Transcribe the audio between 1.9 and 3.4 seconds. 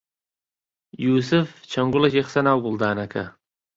گوڵێکی خستە ناو گوڵدانەکە.